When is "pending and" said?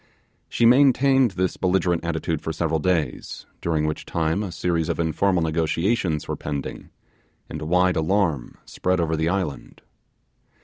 6.35-7.61